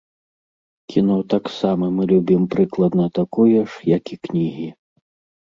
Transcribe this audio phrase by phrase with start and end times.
[0.93, 4.67] Кіно таксама мы любім прыкладна такое ж, як і кнігі.